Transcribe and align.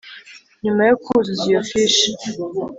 nyuma 0.63 0.81
yo 0.89 0.95
kuzuza 1.03 1.43
iyo 1.51 1.61
fishi, 1.69 2.09